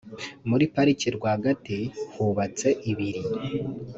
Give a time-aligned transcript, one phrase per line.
[0.49, 1.77] muri Pariki rwagati
[2.13, 3.21] hubatse ibiri